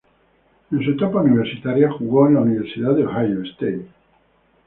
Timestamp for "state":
3.43-3.85